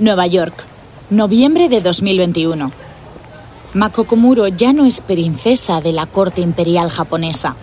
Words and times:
Nueva 0.00 0.28
York, 0.28 0.54
noviembre 1.10 1.68
de 1.68 1.80
2021. 1.80 2.70
Mako 3.74 4.04
Komuro 4.04 4.46
ya 4.46 4.72
no 4.72 4.84
es 4.84 5.00
princesa 5.00 5.80
de 5.80 5.90
la 5.90 6.06
corte 6.06 6.40
imperial 6.40 6.88
japonesa. 6.88 7.56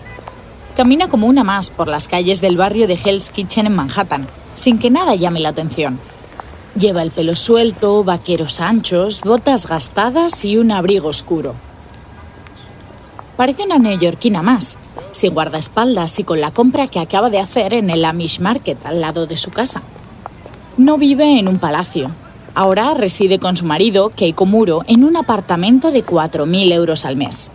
Camina 0.76 1.08
como 1.08 1.28
una 1.28 1.44
más 1.44 1.70
por 1.70 1.88
las 1.88 2.08
calles 2.08 2.42
del 2.42 2.58
barrio 2.58 2.86
de 2.86 2.98
Hell's 3.02 3.30
Kitchen 3.30 3.64
en 3.64 3.74
Manhattan, 3.74 4.26
sin 4.52 4.78
que 4.78 4.90
nada 4.90 5.14
llame 5.14 5.40
la 5.40 5.48
atención. 5.48 5.98
Lleva 6.78 7.02
el 7.02 7.10
pelo 7.10 7.34
suelto, 7.36 8.04
vaqueros 8.04 8.60
anchos, 8.60 9.22
botas 9.22 9.66
gastadas 9.66 10.44
y 10.44 10.58
un 10.58 10.72
abrigo 10.72 11.08
oscuro. 11.08 11.54
Parece 13.38 13.64
una 13.64 13.78
neoyorquina 13.78 14.42
más, 14.42 14.76
sin 15.12 15.32
guardaespaldas 15.32 16.18
y 16.18 16.24
con 16.24 16.42
la 16.42 16.50
compra 16.50 16.86
que 16.86 17.00
acaba 17.00 17.30
de 17.30 17.40
hacer 17.40 17.72
en 17.72 17.88
el 17.88 18.04
Amish 18.04 18.40
Market 18.40 18.84
al 18.84 19.00
lado 19.00 19.26
de 19.26 19.38
su 19.38 19.50
casa. 19.50 19.80
No 20.76 20.98
vive 20.98 21.38
en 21.38 21.48
un 21.48 21.56
palacio, 21.56 22.10
Ahora 22.56 22.94
reside 22.94 23.38
con 23.38 23.54
su 23.54 23.66
marido, 23.66 24.08
Keiko 24.08 24.46
Muro, 24.46 24.82
en 24.88 25.04
un 25.04 25.18
apartamento 25.18 25.90
de 25.90 26.06
4.000 26.06 26.72
euros 26.72 27.04
al 27.04 27.14
mes. 27.14 27.50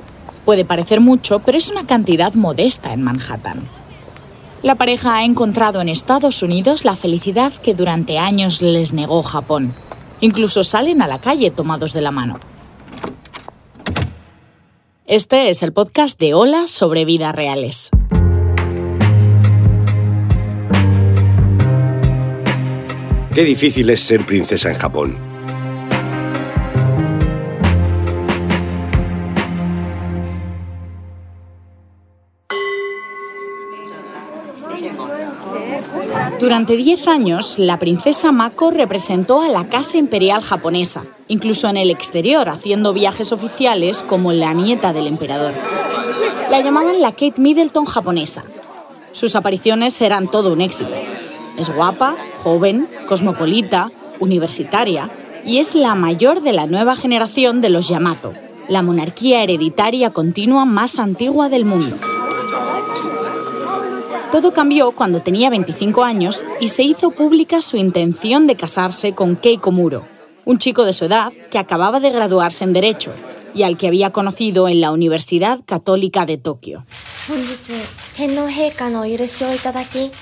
Puede 0.46 0.64
parecer 0.64 1.02
mucho, 1.02 1.40
pero 1.40 1.58
es 1.58 1.72
una 1.72 1.88
cantidad 1.88 2.36
modesta 2.36 2.94
en 2.94 3.02
Manhattan. 3.02 3.68
La 4.62 4.76
pareja 4.76 5.16
ha 5.16 5.24
encontrado 5.24 5.82
en 5.82 5.90
Estados 5.90 6.44
Unidos 6.44 6.86
la 6.86 6.96
felicidad 6.96 7.52
que 7.52 7.74
durante 7.74 8.20
años 8.20 8.62
les 8.62 8.94
negó 8.94 9.24
Japón. 9.24 9.74
Incluso 10.20 10.64
salen 10.64 11.02
a 11.02 11.08
la 11.08 11.20
calle 11.20 11.50
tomados 11.50 11.94
de 11.94 12.02
la 12.02 12.12
mano. 12.12 12.40
Este 15.08 15.50
es 15.50 15.64
el 15.64 15.74
podcast 15.74 16.20
de 16.20 16.36
Hola 16.36 16.68
sobre 16.68 17.06
vidas 17.06 17.34
reales. 17.34 17.90
Qué 23.34 23.46
difícil 23.46 23.90
es 23.90 24.02
ser 24.02 24.26
princesa 24.26 24.72
en 24.72 24.78
Japón. 24.78 25.18
Durante 36.42 36.76
10 36.76 37.08
años, 37.08 37.58
la 37.58 37.80
princesa 37.80 38.34
Mako 38.34 38.72
representó 38.72 39.42
a 39.42 39.48
la 39.48 39.70
Casa 39.70 39.98
Imperial 39.98 40.42
japonesa, 40.42 41.06
incluso 41.30 41.70
en 41.70 41.78
el 41.78 41.90
exterior, 41.90 42.50
haciendo 42.50 42.92
viajes 42.92 43.32
oficiales 43.32 44.04
como 44.04 44.34
la 44.34 44.54
nieta 44.54 44.92
del 44.92 45.08
emperador. 45.08 45.54
La 46.50 46.60
llamaban 46.60 47.00
la 47.00 47.12
Kate 47.12 47.36
Middleton 47.38 47.86
japonesa. 47.86 48.44
Sus 49.14 49.36
apariciones 49.38 50.02
eran 50.02 50.30
todo 50.30 50.52
un 50.52 50.60
éxito. 50.60 50.96
Es 51.58 51.74
guapa, 51.74 52.16
joven, 52.38 52.88
cosmopolita, 53.08 53.92
universitaria 54.20 55.12
y 55.46 55.58
es 55.58 55.76
la 55.76 55.96
mayor 55.96 56.42
de 56.42 56.54
la 56.54 56.68
nueva 56.68 56.96
generación 56.96 57.62
de 57.62 57.70
los 57.70 57.88
Yamato, 57.88 58.34
la 58.68 58.82
monarquía 58.82 59.44
hereditaria 59.44 60.12
continua 60.12 60.66
más 60.66 61.00
antigua 61.00 61.50
del 61.50 61.66
mundo. 61.66 61.98
Todo 64.32 64.54
cambió 64.54 64.94
cuando 64.94 65.22
tenía 65.22 65.50
25 65.50 66.06
años 66.06 66.46
y 66.62 66.70
se 66.70 66.84
hizo 66.84 67.12
pública 67.12 67.62
su 67.62 67.76
intención 67.76 68.48
de 68.48 68.56
casarse 68.56 69.14
con 69.14 69.36
Keiko 69.36 69.72
Muro, 69.72 70.08
un 70.46 70.58
chico 70.58 70.86
de 70.86 70.94
su 70.94 71.06
edad 71.06 71.34
que 71.50 71.58
acababa 71.58 72.00
de 72.00 72.12
graduarse 72.12 72.64
en 72.64 72.72
Derecho 72.72 73.12
y 73.54 73.64
al 73.64 73.78
que 73.78 73.88
había 73.88 74.12
conocido 74.12 74.70
en 74.70 74.80
la 74.80 74.92
Universidad 74.92 75.60
Católica 75.66 76.26
de 76.26 76.38
Tokio. 76.38 76.86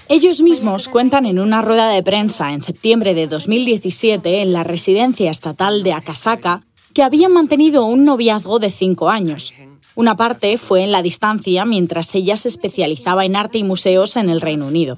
Ellos 0.10 0.42
mismos 0.42 0.90
cuentan 0.90 1.26
en 1.26 1.40
una 1.40 1.62
rueda 1.62 1.90
de 1.90 2.04
prensa 2.04 2.52
en 2.52 2.62
septiembre 2.62 3.14
de 3.14 3.28
2017 3.28 4.42
en 4.42 4.52
la 4.52 4.64
residencia 4.64 5.32
estatal 5.32 5.84
de 5.84 5.94
Akasaka 5.94 6.64
que 6.94 7.04
habían 7.04 7.32
mantenido 7.32 7.86
un 7.86 8.04
noviazgo 8.04 8.60
de 8.60 8.70
cinco 8.70 9.10
años. 9.10 9.54
Una 10.00 10.16
parte 10.16 10.58
fue 10.58 10.86
en 10.86 10.94
la 10.94 11.02
distancia 11.02 11.66
mientras 11.66 12.16
ella 12.16 12.38
se 12.38 12.48
especializaba 12.48 13.26
en 13.26 13.36
arte 13.36 13.58
y 13.58 13.66
museos 13.66 14.16
en 14.16 14.30
el 14.30 14.40
Reino 14.40 14.66
Unido. 14.66 14.96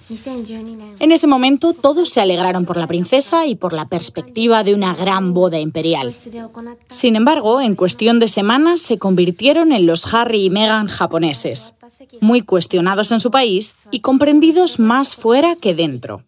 En 0.99 1.11
ese 1.11 1.25
momento 1.25 1.73
todos 1.73 2.09
se 2.09 2.21
alegraron 2.21 2.65
por 2.65 2.77
la 2.77 2.85
princesa 2.85 3.47
y 3.47 3.55
por 3.55 3.73
la 3.73 3.87
perspectiva 3.87 4.63
de 4.63 4.75
una 4.75 4.93
gran 4.93 5.33
boda 5.33 5.59
imperial. 5.59 6.13
Sin 6.87 7.15
embargo, 7.15 7.61
en 7.61 7.73
cuestión 7.73 8.19
de 8.19 8.27
semanas 8.27 8.79
se 8.79 8.99
convirtieron 8.99 9.71
en 9.71 9.87
los 9.87 10.13
Harry 10.13 10.45
y 10.45 10.49
Meghan 10.51 10.85
japoneses, 10.85 11.73
muy 12.19 12.41
cuestionados 12.41 13.11
en 13.11 13.19
su 13.19 13.31
país 13.31 13.77
y 13.89 14.01
comprendidos 14.01 14.77
más 14.79 15.15
fuera 15.15 15.55
que 15.55 15.73
dentro. 15.73 16.21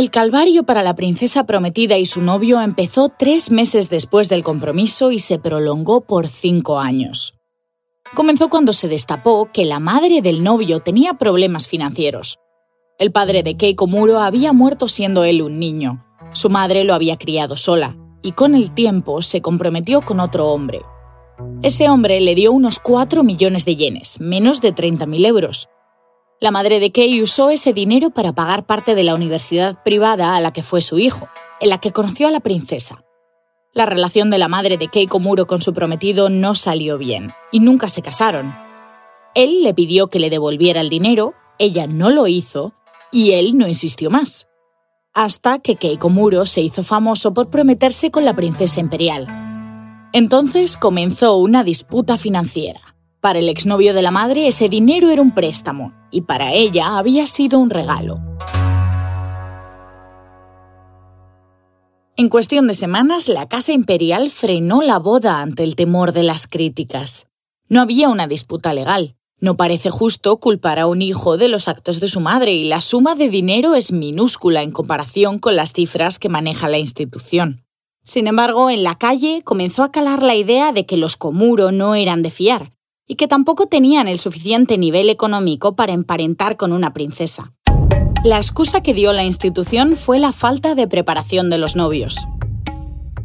El 0.00 0.10
calvario 0.10 0.62
para 0.62 0.82
la 0.82 0.96
princesa 0.96 1.44
prometida 1.44 1.98
y 1.98 2.06
su 2.06 2.22
novio 2.22 2.62
empezó 2.62 3.10
tres 3.10 3.50
meses 3.50 3.90
después 3.90 4.30
del 4.30 4.42
compromiso 4.42 5.10
y 5.10 5.18
se 5.18 5.38
prolongó 5.38 6.00
por 6.00 6.26
cinco 6.26 6.80
años. 6.80 7.34
Comenzó 8.14 8.48
cuando 8.48 8.72
se 8.72 8.88
destapó 8.88 9.50
que 9.52 9.66
la 9.66 9.78
madre 9.78 10.22
del 10.22 10.42
novio 10.42 10.80
tenía 10.80 11.18
problemas 11.18 11.68
financieros. 11.68 12.38
El 12.98 13.12
padre 13.12 13.42
de 13.42 13.58
Keiko 13.58 13.86
Muro 13.88 14.20
había 14.20 14.54
muerto 14.54 14.88
siendo 14.88 15.22
él 15.24 15.42
un 15.42 15.58
niño. 15.58 16.02
Su 16.32 16.48
madre 16.48 16.84
lo 16.84 16.94
había 16.94 17.18
criado 17.18 17.58
sola 17.58 17.94
y 18.22 18.32
con 18.32 18.54
el 18.54 18.72
tiempo 18.72 19.20
se 19.20 19.42
comprometió 19.42 20.00
con 20.00 20.18
otro 20.18 20.46
hombre. 20.48 20.80
Ese 21.60 21.90
hombre 21.90 22.22
le 22.22 22.34
dio 22.34 22.52
unos 22.52 22.78
4 22.78 23.22
millones 23.22 23.66
de 23.66 23.76
yenes, 23.76 24.18
menos 24.18 24.62
de 24.62 24.74
30.000 24.74 25.26
euros, 25.26 25.68
la 26.40 26.50
madre 26.50 26.80
de 26.80 26.90
Kei 26.90 27.22
usó 27.22 27.50
ese 27.50 27.74
dinero 27.74 28.08
para 28.10 28.32
pagar 28.32 28.64
parte 28.64 28.94
de 28.94 29.04
la 29.04 29.14
universidad 29.14 29.82
privada 29.82 30.34
a 30.34 30.40
la 30.40 30.54
que 30.54 30.62
fue 30.62 30.80
su 30.80 30.98
hijo, 30.98 31.28
en 31.60 31.68
la 31.68 31.78
que 31.78 31.92
conoció 31.92 32.28
a 32.28 32.30
la 32.30 32.40
princesa. 32.40 33.04
La 33.74 33.84
relación 33.84 34.30
de 34.30 34.38
la 34.38 34.48
madre 34.48 34.78
de 34.78 34.88
Kei 34.88 35.06
Komuro 35.06 35.46
con 35.46 35.60
su 35.60 35.74
prometido 35.74 36.30
no 36.30 36.54
salió 36.54 36.96
bien, 36.96 37.32
y 37.52 37.60
nunca 37.60 37.90
se 37.90 38.00
casaron. 38.00 38.54
Él 39.34 39.62
le 39.62 39.74
pidió 39.74 40.08
que 40.08 40.18
le 40.18 40.30
devolviera 40.30 40.80
el 40.80 40.88
dinero, 40.88 41.34
ella 41.58 41.86
no 41.86 42.08
lo 42.08 42.26
hizo, 42.26 42.72
y 43.12 43.32
él 43.32 43.58
no 43.58 43.68
insistió 43.68 44.10
más. 44.10 44.48
Hasta 45.12 45.58
que 45.58 45.76
Keiko 45.76 46.08
Muro 46.08 46.46
se 46.46 46.62
hizo 46.62 46.82
famoso 46.82 47.34
por 47.34 47.50
prometerse 47.50 48.10
con 48.10 48.24
la 48.24 48.34
princesa 48.34 48.80
imperial. 48.80 49.26
Entonces 50.14 50.78
comenzó 50.78 51.36
una 51.36 51.64
disputa 51.64 52.16
financiera. 52.16 52.80
Para 53.20 53.38
el 53.38 53.50
exnovio 53.50 53.92
de 53.92 54.00
la 54.00 54.10
madre 54.10 54.46
ese 54.46 54.70
dinero 54.70 55.10
era 55.10 55.20
un 55.20 55.32
préstamo 55.32 55.92
y 56.10 56.22
para 56.22 56.54
ella 56.54 56.96
había 56.96 57.26
sido 57.26 57.58
un 57.58 57.68
regalo. 57.68 58.18
En 62.16 62.30
cuestión 62.30 62.66
de 62.66 62.72
semanas, 62.72 63.28
la 63.28 63.46
Casa 63.46 63.72
Imperial 63.72 64.30
frenó 64.30 64.80
la 64.80 64.98
boda 64.98 65.42
ante 65.42 65.64
el 65.64 65.76
temor 65.76 66.12
de 66.12 66.22
las 66.22 66.46
críticas. 66.46 67.26
No 67.68 67.82
había 67.82 68.08
una 68.08 68.26
disputa 68.26 68.72
legal. 68.72 69.16
No 69.38 69.56
parece 69.56 69.90
justo 69.90 70.38
culpar 70.38 70.78
a 70.78 70.86
un 70.86 71.02
hijo 71.02 71.36
de 71.36 71.48
los 71.48 71.68
actos 71.68 72.00
de 72.00 72.08
su 72.08 72.20
madre 72.20 72.52
y 72.52 72.64
la 72.64 72.80
suma 72.80 73.14
de 73.14 73.28
dinero 73.28 73.74
es 73.74 73.92
minúscula 73.92 74.62
en 74.62 74.70
comparación 74.70 75.38
con 75.38 75.56
las 75.56 75.72
cifras 75.74 76.18
que 76.18 76.28
maneja 76.30 76.68
la 76.70 76.78
institución. 76.78 77.64
Sin 78.02 78.26
embargo, 78.26 78.70
en 78.70 78.82
la 78.82 78.96
calle 78.96 79.42
comenzó 79.44 79.82
a 79.82 79.92
calar 79.92 80.22
la 80.22 80.36
idea 80.36 80.72
de 80.72 80.86
que 80.86 80.96
los 80.96 81.16
Komuro 81.16 81.70
no 81.70 81.94
eran 81.94 82.22
de 82.22 82.30
fiar 82.30 82.72
y 83.10 83.16
que 83.16 83.26
tampoco 83.26 83.66
tenían 83.66 84.06
el 84.06 84.20
suficiente 84.20 84.78
nivel 84.78 85.10
económico 85.10 85.74
para 85.74 85.92
emparentar 85.92 86.56
con 86.56 86.70
una 86.70 86.92
princesa. 86.92 87.52
La 88.22 88.36
excusa 88.36 88.84
que 88.84 88.94
dio 88.94 89.12
la 89.12 89.24
institución 89.24 89.96
fue 89.96 90.20
la 90.20 90.30
falta 90.30 90.76
de 90.76 90.86
preparación 90.86 91.50
de 91.50 91.58
los 91.58 91.74
novios. 91.74 92.28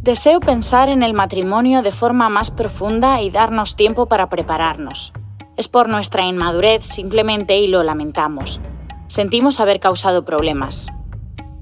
Deseo 0.01 0.39
pensar 0.39 0.89
en 0.89 1.03
el 1.03 1.13
matrimonio 1.13 1.83
de 1.83 1.91
forma 1.91 2.29
más 2.29 2.49
profunda 2.49 3.21
y 3.21 3.29
darnos 3.29 3.75
tiempo 3.75 4.07
para 4.07 4.27
prepararnos. 4.27 5.13
Es 5.55 5.67
por 5.67 5.87
nuestra 5.87 6.25
inmadurez 6.25 6.83
simplemente 6.83 7.59
y 7.59 7.67
lo 7.67 7.83
lamentamos. 7.83 8.59
Sentimos 9.07 9.59
haber 9.59 9.79
causado 9.79 10.25
problemas, 10.25 10.87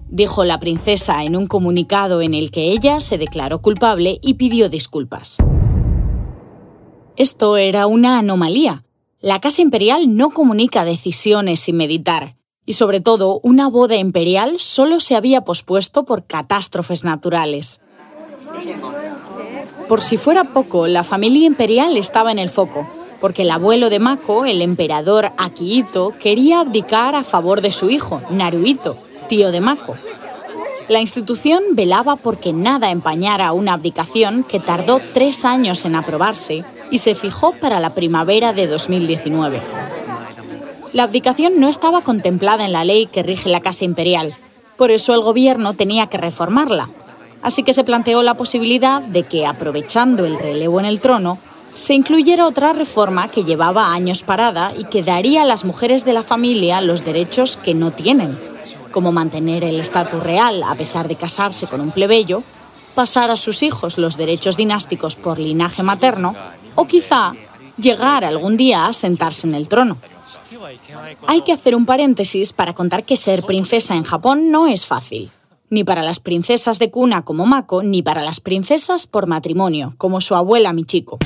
dijo 0.07 0.45
la 0.45 0.61
princesa 0.61 1.25
en 1.25 1.35
un 1.35 1.47
comunicado 1.47 2.21
en 2.21 2.35
el 2.35 2.51
que 2.51 2.71
ella 2.71 3.01
se 3.01 3.17
declaró 3.17 3.61
culpable 3.61 4.19
y 4.21 4.35
pidió 4.35 4.69
disculpas. 4.69 5.39
Esto 7.15 7.57
era 7.57 7.85
una 7.85 8.17
anomalía. 8.17 8.83
La 9.21 9.39
Casa 9.39 9.61
Imperial 9.61 10.17
no 10.17 10.31
comunica 10.31 10.83
decisiones 10.83 11.59
sin 11.59 11.77
meditar, 11.77 12.37
y 12.65 12.73
sobre 12.73 13.01
todo 13.01 13.39
una 13.43 13.69
boda 13.69 13.95
imperial 13.97 14.59
solo 14.59 14.99
se 14.99 15.15
había 15.15 15.41
pospuesto 15.41 16.05
por 16.05 16.25
catástrofes 16.25 17.03
naturales. 17.03 17.81
Por 19.87 20.01
si 20.01 20.17
fuera 20.17 20.43
poco, 20.43 20.87
la 20.87 21.03
familia 21.03 21.45
imperial 21.45 21.97
estaba 21.97 22.31
en 22.31 22.39
el 22.39 22.49
foco, 22.49 22.87
porque 23.21 23.43
el 23.43 23.51
abuelo 23.51 23.91
de 23.91 23.99
Mako, 23.99 24.45
el 24.45 24.63
emperador 24.63 25.33
Akihito, 25.37 26.15
quería 26.19 26.61
abdicar 26.61 27.13
a 27.13 27.23
favor 27.23 27.61
de 27.61 27.69
su 27.69 27.91
hijo, 27.91 28.21
Naruhito, 28.31 28.97
tío 29.29 29.51
de 29.51 29.61
Mako. 29.61 29.93
La 30.89 30.99
institución 30.99 31.61
velaba 31.73 32.15
porque 32.15 32.53
nada 32.53 32.89
empañara 32.89 33.53
una 33.53 33.73
abdicación 33.73 34.43
que 34.43 34.59
tardó 34.59 34.99
tres 35.13 35.45
años 35.45 35.85
en 35.85 35.95
aprobarse 35.95 36.65
y 36.93 36.99
se 36.99 37.15
fijó 37.15 37.53
para 37.53 37.79
la 37.79 37.95
primavera 37.95 38.53
de 38.53 38.67
2019. 38.67 39.63
La 40.93 41.01
abdicación 41.01 41.59
no 41.59 41.67
estaba 41.67 42.01
contemplada 42.01 42.65
en 42.65 42.71
la 42.71 42.85
ley 42.85 43.07
que 43.07 43.23
rige 43.23 43.49
la 43.49 43.61
Casa 43.61 43.83
Imperial, 43.83 44.35
por 44.77 44.91
eso 44.91 45.15
el 45.15 45.21
gobierno 45.21 45.73
tenía 45.73 46.05
que 46.05 46.19
reformarla. 46.19 46.91
Así 47.41 47.63
que 47.63 47.73
se 47.73 47.83
planteó 47.83 48.21
la 48.21 48.35
posibilidad 48.35 49.01
de 49.01 49.23
que, 49.23 49.47
aprovechando 49.47 50.27
el 50.27 50.37
relevo 50.37 50.79
en 50.79 50.85
el 50.85 51.01
trono, 51.01 51.39
se 51.73 51.95
incluyera 51.95 52.45
otra 52.45 52.73
reforma 52.73 53.27
que 53.27 53.43
llevaba 53.43 53.91
años 53.91 54.21
parada 54.21 54.71
y 54.77 54.83
que 54.83 55.01
daría 55.01 55.41
a 55.41 55.45
las 55.45 55.65
mujeres 55.65 56.05
de 56.05 56.13
la 56.13 56.21
familia 56.21 56.79
los 56.79 57.03
derechos 57.03 57.57
que 57.57 57.73
no 57.73 57.89
tienen, 57.89 58.37
como 58.91 59.11
mantener 59.11 59.63
el 59.63 59.79
estatus 59.79 60.21
real 60.21 60.61
a 60.61 60.75
pesar 60.75 61.07
de 61.07 61.15
casarse 61.15 61.65
con 61.65 61.81
un 61.81 61.89
plebeyo, 61.89 62.43
pasar 62.93 63.31
a 63.31 63.35
sus 63.35 63.63
hijos 63.63 63.97
los 63.97 64.15
derechos 64.15 64.57
dinásticos 64.57 65.15
por 65.15 65.39
linaje 65.39 65.81
materno 65.81 66.35
o 66.75 66.85
quizá 66.85 67.33
llegar 67.77 68.23
algún 68.23 68.57
día 68.57 68.87
a 68.87 68.93
sentarse 68.93 69.47
en 69.47 69.55
el 69.55 69.67
trono. 69.67 69.97
Hay 71.27 71.41
que 71.41 71.53
hacer 71.53 71.75
un 71.75 71.85
paréntesis 71.85 72.53
para 72.53 72.73
contar 72.73 73.03
que 73.05 73.17
ser 73.17 73.43
princesa 73.43 73.95
en 73.95 74.03
Japón 74.03 74.51
no 74.51 74.67
es 74.67 74.85
fácil, 74.85 75.31
ni 75.69 75.83
para 75.83 76.03
las 76.03 76.19
princesas 76.19 76.79
de 76.79 76.91
cuna 76.91 77.23
como 77.23 77.45
Mako, 77.45 77.83
ni 77.83 78.01
para 78.01 78.21
las 78.21 78.39
princesas 78.39 79.07
por 79.07 79.27
matrimonio, 79.27 79.93
como 79.97 80.21
su 80.21 80.35
abuela 80.35 80.73
Michiko. 80.73 81.17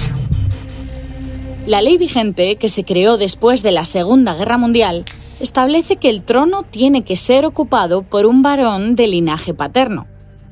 La 1.66 1.82
ley 1.82 1.98
vigente, 1.98 2.56
que 2.56 2.70
se 2.70 2.86
creó 2.86 3.18
después 3.18 3.62
de 3.62 3.74
la 3.74 3.84
Segunda 3.84 4.34
Guerra 4.36 4.58
Mundial, 4.58 5.04
establece 5.42 5.98
que 5.98 6.10
el 6.10 6.24
trono 6.24 6.64
tiene 6.64 7.04
que 7.04 7.18
ser 7.18 7.46
ocupado 7.46 8.04
por 8.04 8.26
un 8.26 8.42
varón 8.42 8.96
de 8.96 9.08
linaje 9.08 9.54
paterno. 9.54 10.08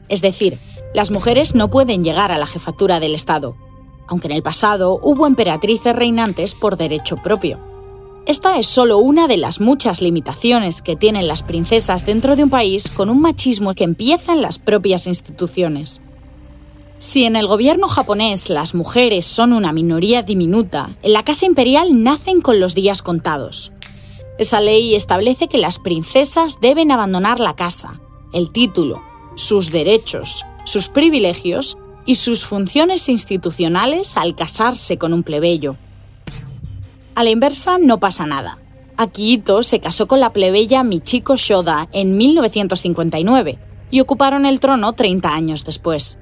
Es 0.09 0.21
decir, 0.21 0.57
las 0.94 1.12
mujeres 1.12 1.56
no 1.56 1.69
pueden 1.69 2.03
llegar 2.03 2.31
a 2.31 2.38
la 2.38 2.48
jefatura 2.48 3.00
del 3.00 3.15
Estado, 3.15 3.56
aunque 4.07 4.27
en 4.27 4.33
el 4.33 4.43
pasado 4.43 4.99
hubo 5.01 5.27
emperatrices 5.27 5.95
reinantes 5.95 6.55
por 6.55 6.77
derecho 6.77 7.17
propio. 7.17 7.59
Esta 8.25 8.57
es 8.57 8.65
solo 8.65 8.97
una 8.97 9.27
de 9.27 9.37
las 9.37 9.61
muchas 9.61 10.01
limitaciones 10.01 10.81
que 10.81 10.95
tienen 10.95 11.27
las 11.27 11.43
princesas 11.43 12.05
dentro 12.07 12.35
de 12.35 12.43
un 12.43 12.49
país 12.49 12.89
con 12.89 13.09
un 13.09 13.21
machismo 13.21 13.75
que 13.75 13.83
empieza 13.83 14.33
en 14.33 14.41
las 14.41 14.57
propias 14.57 15.05
instituciones. 15.05 16.01
Si 16.97 17.25
en 17.25 17.35
el 17.35 17.45
gobierno 17.45 17.87
japonés 17.87 18.49
las 18.49 18.73
mujeres 18.73 19.25
son 19.25 19.53
una 19.53 19.73
minoría 19.73 20.23
diminuta, 20.23 20.95
en 21.03 21.13
la 21.13 21.23
Casa 21.23 21.45
Imperial 21.45 22.01
nacen 22.03 22.41
con 22.41 22.59
los 22.59 22.73
días 22.73 23.03
contados. 23.03 23.73
Esa 24.39 24.59
ley 24.59 24.95
establece 24.95 25.47
que 25.47 25.59
las 25.59 25.77
princesas 25.77 26.59
deben 26.61 26.91
abandonar 26.91 27.39
la 27.39 27.55
casa, 27.55 28.01
el 28.33 28.51
título, 28.51 29.03
sus 29.35 29.71
derechos, 29.71 30.45
sus 30.63 30.89
privilegios 30.89 31.77
y 32.05 32.15
sus 32.15 32.45
funciones 32.45 33.09
institucionales 33.09 34.17
al 34.17 34.35
casarse 34.35 34.97
con 34.97 35.13
un 35.13 35.23
plebeyo. 35.23 35.77
A 37.15 37.23
la 37.23 37.29
inversa 37.29 37.77
no 37.77 37.99
pasa 37.99 38.25
nada. 38.25 38.59
Akihito 38.97 39.63
se 39.63 39.79
casó 39.79 40.07
con 40.07 40.19
la 40.19 40.31
plebeya 40.31 40.83
Michiko 40.83 41.35
Shoda 41.35 41.89
en 41.91 42.17
1959 42.17 43.59
y 43.91 43.99
ocuparon 43.99 44.45
el 44.45 44.59
trono 44.59 44.93
30 44.93 45.33
años 45.33 45.65
después. 45.65 46.19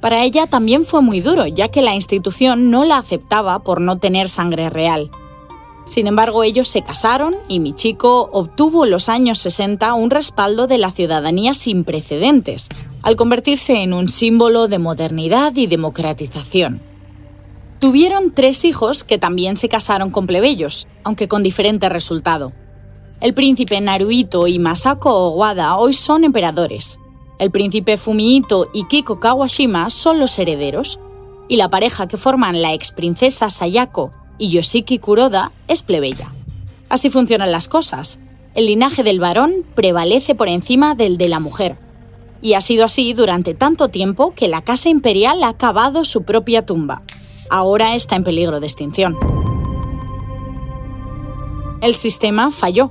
Para 0.00 0.22
ella 0.22 0.46
también 0.46 0.84
fue 0.84 1.02
muy 1.02 1.20
duro, 1.20 1.46
ya 1.46 1.68
que 1.68 1.82
la 1.82 1.94
institución 1.94 2.70
no 2.70 2.84
la 2.84 2.98
aceptaba 2.98 3.58
por 3.60 3.80
no 3.80 3.98
tener 3.98 4.28
sangre 4.28 4.70
real. 4.70 5.10
Sin 5.88 6.06
embargo, 6.06 6.42
ellos 6.42 6.68
se 6.68 6.82
casaron 6.82 7.34
y 7.48 7.60
Michiko 7.60 8.28
obtuvo 8.30 8.84
en 8.84 8.90
los 8.90 9.08
años 9.08 9.38
60 9.38 9.94
un 9.94 10.10
respaldo 10.10 10.66
de 10.66 10.76
la 10.76 10.90
ciudadanía 10.90 11.54
sin 11.54 11.82
precedentes, 11.84 12.68
al 13.00 13.16
convertirse 13.16 13.82
en 13.82 13.94
un 13.94 14.08
símbolo 14.08 14.68
de 14.68 14.78
modernidad 14.78 15.56
y 15.56 15.66
democratización. 15.66 16.82
Tuvieron 17.78 18.34
tres 18.34 18.66
hijos 18.66 19.02
que 19.02 19.16
también 19.16 19.56
se 19.56 19.70
casaron 19.70 20.10
con 20.10 20.26
plebeyos, 20.26 20.88
aunque 21.04 21.26
con 21.26 21.42
diferente 21.42 21.88
resultado. 21.88 22.52
El 23.22 23.32
príncipe 23.32 23.80
Naruhito 23.80 24.46
y 24.46 24.58
Masako 24.58 25.10
Owada 25.10 25.74
hoy 25.78 25.94
son 25.94 26.22
emperadores, 26.24 27.00
el 27.38 27.50
príncipe 27.50 27.96
Fumihito 27.96 28.68
y 28.74 28.84
Kiko 28.88 29.20
Kawashima 29.20 29.88
son 29.88 30.20
los 30.20 30.38
herederos, 30.38 31.00
y 31.48 31.56
la 31.56 31.70
pareja 31.70 32.08
que 32.08 32.18
forman 32.18 32.60
la 32.60 32.74
ex 32.74 32.92
princesa 32.92 33.48
Sayako 33.48 34.12
y 34.38 34.50
Yoshiki 34.50 34.98
Kuroda 34.98 35.52
es 35.66 35.82
plebeya. 35.82 36.32
Así 36.88 37.10
funcionan 37.10 37.52
las 37.52 37.68
cosas. 37.68 38.18
El 38.54 38.66
linaje 38.66 39.02
del 39.02 39.20
varón 39.20 39.64
prevalece 39.74 40.34
por 40.34 40.48
encima 40.48 40.94
del 40.94 41.18
de 41.18 41.28
la 41.28 41.40
mujer. 41.40 41.76
Y 42.40 42.54
ha 42.54 42.60
sido 42.60 42.84
así 42.84 43.12
durante 43.12 43.54
tanto 43.54 43.88
tiempo 43.88 44.32
que 44.34 44.48
la 44.48 44.62
Casa 44.62 44.88
Imperial 44.88 45.42
ha 45.44 45.54
cavado 45.54 46.04
su 46.04 46.22
propia 46.22 46.64
tumba. 46.64 47.02
Ahora 47.50 47.94
está 47.94 48.16
en 48.16 48.24
peligro 48.24 48.60
de 48.60 48.66
extinción. 48.66 49.16
El 51.80 51.94
sistema 51.94 52.50
falló. 52.50 52.90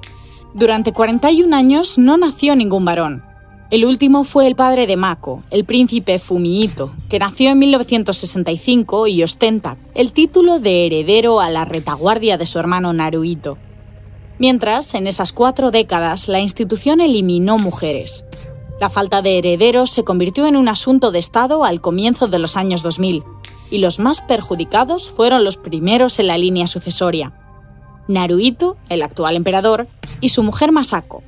Durante 0.54 0.94
41 0.94 1.56
años 1.56 1.98
no 1.98 2.18
nació 2.18 2.56
ningún 2.56 2.86
varón, 2.86 3.24
el 3.69 3.84
último 3.84 4.24
fue 4.24 4.48
el 4.48 4.56
padre 4.56 4.88
de 4.88 4.96
Mako, 4.96 5.44
el 5.50 5.66
príncipe 5.66 6.19
Fumihito, 6.19 6.94
que 7.10 7.19
nació 7.19 7.52
en 7.52 7.60
1965 7.60 9.08
y 9.08 9.24
ostenta 9.24 9.78
el 9.94 10.14
título 10.14 10.60
de 10.60 10.86
heredero 10.86 11.42
a 11.42 11.50
la 11.50 11.66
retaguardia 11.66 12.38
de 12.38 12.46
su 12.46 12.60
hermano 12.60 12.94
Naruhito. 12.94 13.58
Mientras, 14.40 14.94
en 14.94 15.06
esas 15.06 15.34
cuatro 15.34 15.69
décadas, 15.72 16.30
la 16.30 16.40
institución 16.40 17.02
eliminó 17.02 17.58
mujeres. 17.58 18.25
La 18.80 18.90
falta 18.90 19.22
de 19.22 19.38
herederos 19.38 19.89
se 19.89 20.03
convirtió 20.03 20.46
en 20.46 20.56
un 20.56 20.70
asunto 20.70 21.12
de 21.12 21.20
Estado 21.20 21.65
al 21.65 21.82
comienzo 21.82 22.27
de 22.27 22.39
los 22.39 22.56
años 22.56 22.84
2000, 22.84 23.24
y 23.70 23.80
los 23.80 24.00
más 24.00 24.22
perjudicados 24.22 25.10
fueron 25.10 25.44
los 25.44 25.58
primeros 25.58 26.20
en 26.20 26.27
la 26.27 26.38
línea 26.38 26.68
sucesoria. 26.68 27.34
Naruhito, 28.08 28.77
el 28.88 29.01
actual 29.01 29.36
emperador, 29.36 29.88
y 30.22 30.30
su 30.30 30.41
mujer 30.41 30.72
Masako, 30.72 31.24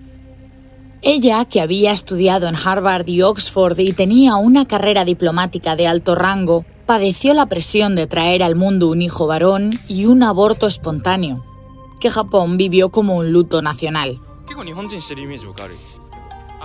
ella, 1.01 1.45
que 1.45 1.61
había 1.61 1.91
estudiado 1.91 2.47
en 2.47 2.55
Harvard 2.55 3.07
y 3.07 3.21
Oxford 3.21 3.79
y 3.79 3.93
tenía 3.93 4.35
una 4.35 4.67
carrera 4.67 5.05
diplomática 5.05 5.75
de 5.75 5.87
alto 5.87 6.13
rango, 6.15 6.65
padeció 6.85 7.33
la 7.33 7.45
presión 7.45 7.95
de 7.95 8.07
traer 8.07 8.43
al 8.43 8.55
mundo 8.55 8.89
un 8.89 9.01
hijo 9.01 9.25
varón 9.25 9.79
y 9.87 10.05
un 10.05 10.23
aborto 10.23 10.67
espontáneo, 10.67 11.45
que 12.01 12.09
Japón 12.09 12.57
vivió 12.57 12.89
como 12.89 13.15
un 13.15 13.31
luto 13.31 13.61
nacional. 13.61 14.19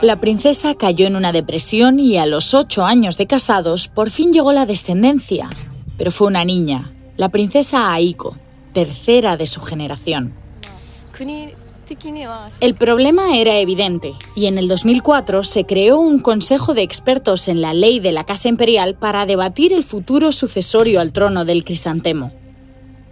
La 0.03 0.19
princesa 0.19 0.75
cayó 0.75 1.07
en 1.07 1.15
una 1.15 1.31
depresión 1.31 2.01
y 2.01 2.17
a 2.17 2.27
los 2.27 2.55
ocho 2.55 2.85
años 2.85 3.17
de 3.17 3.29
casados 3.29 3.87
por 3.87 4.11
fin 4.11 4.33
llegó 4.33 4.53
la 4.53 4.67
descendencia, 4.67 5.49
pero 5.97 6.11
fue 6.11 6.27
una 6.27 6.45
niña, 6.45 6.93
la 7.17 7.29
princesa 7.29 7.93
Aiko, 7.93 8.37
tercera 8.73 9.37
de 9.37 9.47
su 9.47 9.61
generación. 9.61 10.35
El 12.61 12.75
problema 12.75 13.37
era 13.39 13.59
evidente 13.59 14.13
y 14.35 14.47
en 14.47 14.59
el 14.59 14.69
2004 14.69 15.45
se 15.45 15.65
creó 15.65 15.99
un 15.99 16.21
consejo 16.21 16.75
de 16.75 16.83
expertos 16.83 17.49
en 17.49 17.61
la 17.61 17.75
ley 17.75 18.01
de 18.01 18.13
la 18.13 18.25
Casa 18.25 18.49
Imperial 18.49 18.95
para 18.95 19.27
debatir 19.27 19.73
el 19.73 19.83
futuro 19.83 20.33
sucesorio 20.33 21.01
al 21.01 21.13
trono 21.13 21.45
del 21.45 21.65
crisantemo. 21.65 22.33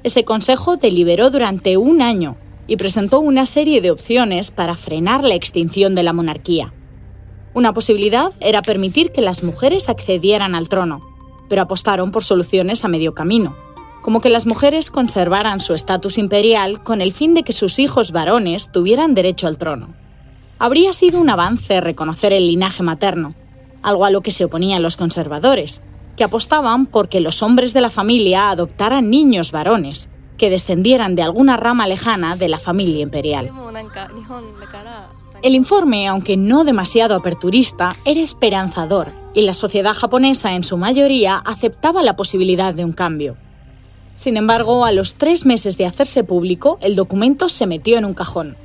Ese 0.03 0.25
consejo 0.25 0.77
deliberó 0.77 1.31
durante 1.31 1.77
un 1.77 2.03
año 2.03 2.37
y 2.67 2.77
presentó 2.77 3.21
una 3.21 3.47
serie 3.47 3.81
de 3.81 3.91
opciones 3.91 4.51
para 4.51 4.77
frenar 4.77 5.23
la 5.25 5.35
extinción 5.35 5.95
de 5.95 6.03
la 6.03 6.13
monarquía. 6.13 6.73
Una 7.55 7.73
posibilidad 7.73 8.33
era 8.41 8.63
permitir 8.63 9.13
que 9.13 9.21
las 9.21 9.43
mujeres 9.43 9.89
accedieran 9.89 10.55
al 10.55 10.69
trono, 10.69 11.03
pero 11.49 11.63
apostaron 11.63 12.11
por 12.13 12.25
soluciones 12.25 12.85
a 12.85 12.89
medio 12.89 13.15
camino 13.15 13.55
como 14.03 14.21
que 14.21 14.31
las 14.31 14.47
mujeres 14.47 14.91
conservaran 14.91 15.61
su 15.61 15.75
estatus 15.75 16.19
imperial 16.19 16.83
con 16.83 17.01
el 17.01 17.13
fin 17.13 17.35
de 17.35 17.45
que 17.45 17.53
sus 17.53 17.79
hijos 17.79 18.13
varones 18.13 18.71
tuvieran 18.71 19.15
derecho 19.15 19.47
al 19.47 19.59
trono. 19.59 19.95
Habría 20.59 20.93
sido 20.93 21.21
un 21.21 21.31
avance 21.31 21.81
reconocer 21.81 22.33
el 22.33 22.47
linaje 22.47 22.83
materno, 22.83 23.35
algo 23.81 24.05
a 24.05 24.11
lo 24.11 24.21
que 24.21 24.31
se 24.31 24.45
oponían 24.45 24.83
los 24.83 24.97
conservadores, 24.97 25.83
que 26.17 26.25
apostaban 26.25 26.87
por 26.87 27.09
que 27.09 27.21
los 27.21 27.43
hombres 27.43 27.73
de 27.73 27.81
la 27.81 27.91
familia 27.91 28.51
adoptaran 28.51 29.09
niños 29.09 29.53
varones, 29.53 30.11
que 30.37 30.51
descendieran 30.51 31.15
de 31.15 31.23
alguna 31.23 31.57
rama 31.57 31.87
lejana 31.87 32.37
de 32.37 32.49
la 32.49 32.59
familia 32.59 33.01
imperial. 33.01 33.51
El 35.43 35.55
informe, 35.55 36.07
aunque 36.07 36.37
no 36.37 36.65
demasiado 36.65 37.17
aperturista, 37.17 37.97
era 38.05 38.21
esperanzador 38.21 39.13
y 39.35 39.43
la 39.43 39.55
sociedad 39.55 39.95
japonesa 39.95 40.55
en 40.55 40.63
su 40.63 40.77
mayoría 40.77 41.37
aceptaba 41.37 42.03
la 42.03 42.17
posibilidad 42.17 42.75
de 42.75 42.85
un 42.85 42.93
cambio. 42.93 43.37
Sin 44.15 44.37
embargo, 44.37 44.85
a 44.85 44.93
los 44.93 45.15
tres 45.15 45.47
meses 45.47 45.79
de 45.79 45.87
hacerse 45.87 46.25
público, 46.25 46.79
el 46.83 46.97
documento 46.97 47.49
se 47.49 47.67
metió 47.67 47.99
en 47.99 48.05
un 48.05 48.15
cajón. 48.15 48.57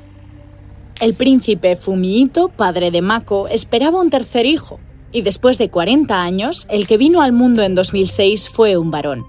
El 1.00 1.14
príncipe 1.14 1.76
Fumihito, 1.76 2.50
padre 2.50 2.92
de 2.92 3.02
Mako, 3.02 3.48
esperaba 3.48 4.02
un 4.02 4.10
tercer 4.10 4.46
hijo, 4.46 4.80
y 5.12 5.22
después 5.22 5.58
de 5.58 5.70
40 5.70 6.22
años, 6.22 6.68
el 6.70 6.88
que 6.88 6.98
vino 6.98 7.22
al 7.22 7.32
mundo 7.32 7.64
en 7.64 7.76
2006 7.76 8.50
fue 8.50 8.78
un 8.78 8.92
varón. 8.92 9.26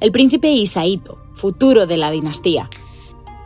El 0.00 0.10
príncipe 0.10 0.50
Isaito, 0.52 1.18
futuro 1.34 1.86
de 1.86 1.96
la 1.96 2.10
dinastía. 2.10 2.70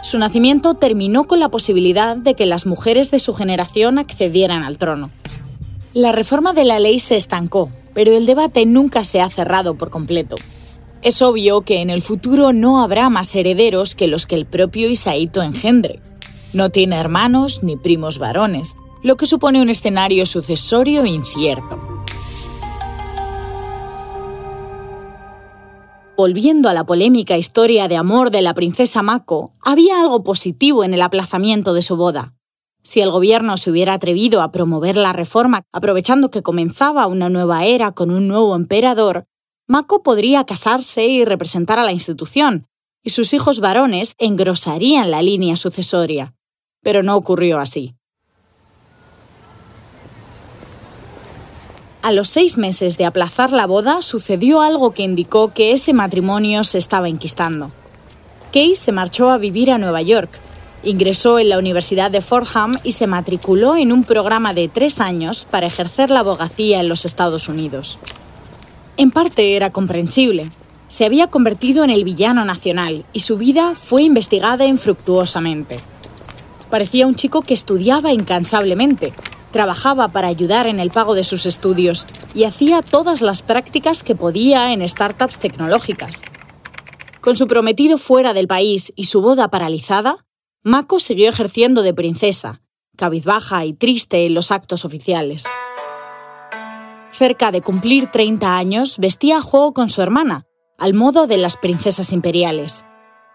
Su 0.03 0.19
nacimiento 0.19 0.75
terminó 0.75 1.25
con 1.25 1.41
la 1.41 1.49
posibilidad 1.49 2.17
de 2.17 2.35
que 2.35 2.47
las 2.47 2.67
mujeres 2.67 3.11
de 3.11 3.19
su 3.19 3.35
generación 3.35 3.99
accedieran 3.99 4.63
al 4.63 4.79
trono. 4.79 5.11
La 5.95 6.13
reforma 6.13 6.53
de 6.53 6.65
la 6.65 6.79
ley 6.79 6.99
se 6.99 7.17
estancó, 7.17 7.71
pero 7.95 8.17
el 8.17 8.27
debate 8.27 8.67
nunca 8.67 9.03
se 9.03 9.21
ha 9.21 9.31
cerrado 9.31 9.75
por 9.75 9.91
completo. 9.91 10.37
Es 11.07 11.23
obvio 11.23 11.61
que 11.61 11.83
en 11.83 11.89
el 11.89 12.03
futuro 12.03 12.53
no 12.53 12.83
habrá 12.83 13.11
más 13.11 13.33
herederos 13.37 13.95
que 13.95 14.09
los 14.09 14.27
que 14.27 14.35
el 14.35 14.45
propio 14.45 14.91
Isaito 14.91 15.41
engendre. 15.41 16.01
No 16.53 16.71
tiene 16.71 16.97
hermanos 16.97 17.63
ni 17.63 17.77
primos 17.77 18.19
varones, 18.19 18.77
lo 19.05 19.17
que 19.17 19.27
supone 19.27 19.63
un 19.63 19.69
escenario 19.69 20.27
sucesorio 20.27 21.07
incierto. 21.07 21.79
Volviendo 26.17 26.69
a 26.69 26.75
la 26.75 26.83
polémica 26.83 27.39
historia 27.39 27.87
de 27.87 27.97
amor 27.97 28.33
de 28.33 28.43
la 28.43 28.55
princesa 28.55 29.01
Mako, 29.03 29.53
había 29.63 30.01
algo 30.01 30.25
positivo 30.25 30.83
en 30.83 30.93
el 30.93 31.03
aplazamiento 31.03 31.73
de 31.73 31.83
su 31.83 31.95
boda. 31.95 32.35
Si 32.83 33.01
el 33.01 33.13
gobierno 33.13 33.59
se 33.59 33.71
hubiera 33.71 33.93
atrevido 33.93 34.43
a 34.43 34.51
promover 34.51 34.97
la 34.97 35.13
reforma 35.13 35.63
aprovechando 35.73 36.33
que 36.33 36.43
comenzaba 36.43 37.07
una 37.07 37.29
nueva 37.29 37.65
era 37.65 37.93
con 37.93 38.11
un 38.11 38.27
nuevo 38.27 38.57
emperador, 38.57 39.29
Mako 39.69 40.05
podría 40.05 40.45
casarse 40.45 41.07
y 41.07 41.25
representar 41.25 41.81
a 41.81 41.85
la 41.85 41.91
institución, 41.91 42.69
y 43.03 43.11
sus 43.11 43.35
hijos 43.35 43.59
varones 43.59 44.15
engrosarían 44.19 45.11
la 45.11 45.23
línea 45.23 45.57
sucesoria. 45.57 46.35
Pero 46.85 47.03
no 47.03 47.17
ocurrió 47.17 47.59
así. 47.59 47.97
A 52.03 52.13
los 52.13 52.29
seis 52.29 52.57
meses 52.57 52.97
de 52.97 53.07
aplazar 53.07 53.51
la 53.51 53.67
boda 53.67 54.03
sucedió 54.03 54.63
algo 54.63 54.93
que 54.93 55.03
indicó 55.03 55.53
que 55.53 55.73
ese 55.73 55.93
matrimonio 55.93 56.63
se 56.63 56.79
estaba 56.79 57.09
enquistando. 57.09 57.73
Kay 58.53 58.77
se 58.77 58.93
marchó 58.93 59.31
a 59.31 59.39
vivir 59.39 59.73
a 59.73 59.79
Nueva 59.79 60.03
York, 60.03 60.31
ingresó 60.85 61.41
en 61.41 61.49
la 61.49 61.59
Universidad 61.59 62.13
de 62.13 62.21
Fordham 62.21 62.75
y 62.85 62.93
se 62.93 63.09
matriculó 63.09 63.75
en 63.75 63.91
un 63.91 64.05
programa 64.05 64.55
de 64.55 64.69
tres 64.69 65.01
años 65.01 65.45
para 65.51 65.67
ejercer 65.67 66.11
la 66.11 66.21
abogacía 66.21 66.79
en 66.79 66.89
los 66.89 67.05
Estados 67.05 67.49
Unidos. 67.49 67.99
En 68.99 69.11
parte 69.11 69.57
era 69.57 69.73
comprensible. 69.73 70.51
Se 70.89 71.05
había 71.05 71.27
convertido 71.27 71.85
en 71.85 71.91
el 71.91 72.03
villano 72.03 72.47
nacional 72.47 73.05
y 73.13 73.21
su 73.21 73.37
vida 73.37 73.75
fue 73.75 74.05
investigada 74.05 74.65
infructuosamente. 74.65 75.79
Parecía 76.71 77.07
un 77.07 77.15
chico 77.15 77.43
que 77.43 77.53
estudiaba 77.53 78.13
incansablemente, 78.13 79.13
trabajaba 79.51 80.09
para 80.09 80.29
ayudar 80.29 80.67
en 80.67 80.81
el 80.81 80.91
pago 80.91 81.15
de 81.15 81.25
sus 81.25 81.45
estudios 81.45 82.07
y 82.35 82.45
hacía 82.45 82.81
todas 82.81 83.21
las 83.21 83.43
prácticas 83.43 84.03
que 84.03 84.15
podía 84.15 84.73
en 84.73 84.89
startups 84.89 85.39
tecnológicas. 85.39 86.23
Con 87.21 87.37
su 87.37 87.47
prometido 87.47 87.99
fuera 87.99 88.33
del 88.33 88.49
país 88.49 88.95
y 88.97 89.05
su 89.05 89.21
boda 89.21 89.49
paralizada, 89.49 90.25
Mako 90.63 91.01
siguió 91.01 91.29
ejerciendo 91.29 91.83
de 91.83 91.93
princesa, 91.93 92.63
cabizbaja 92.97 93.67
y 93.67 93.75
triste 93.75 94.25
en 94.25 94.33
los 94.33 94.51
actos 94.51 94.87
oficiales 94.87 95.45
cerca 97.17 97.51
de 97.51 97.63
cumplir 97.63 98.11
30 98.11 98.57
años, 98.57 98.99
vestía 98.99 99.39
a 99.39 99.41
juego 99.41 99.73
con 99.73 99.89
su 99.89 100.03
hermana, 100.03 100.47
al 100.79 100.93
modo 100.95 101.27
de 101.27 101.39
las 101.39 101.57
princesas 101.57 102.13
imperiales, 102.13 102.85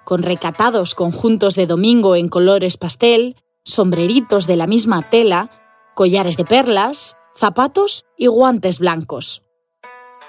con 0.05 0.21
recatados 0.21 0.93
conjuntos 0.95 1.55
de 1.55 1.65
domingo 1.65 2.15
en 2.15 2.29
colores 2.29 2.77
pastel, 2.77 3.35
sombreritos 3.63 4.47
de 4.47 4.55
la 4.55 4.67
misma 4.67 5.09
tela, 5.09 5.49
collares 5.95 6.37
de 6.37 6.45
perlas, 6.45 7.17
zapatos 7.35 8.05
y 8.17 8.27
guantes 8.27 8.79
blancos. 8.79 9.43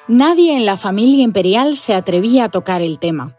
Nadie 0.08 0.56
en 0.56 0.66
la 0.66 0.76
familia 0.76 1.22
imperial 1.22 1.76
se 1.76 1.94
atrevía 1.94 2.44
a 2.44 2.50
tocar 2.50 2.82
el 2.82 2.98
tema. 2.98 3.36